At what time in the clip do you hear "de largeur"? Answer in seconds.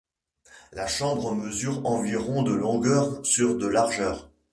3.55-4.31